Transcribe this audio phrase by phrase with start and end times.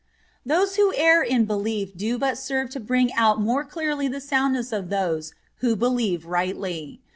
[0.43, 4.71] "Those who err in belief do but serve to bring out more clearly the soundness
[4.71, 7.01] of those who believe rightly.